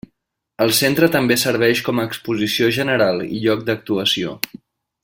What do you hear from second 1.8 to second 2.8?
com a exposició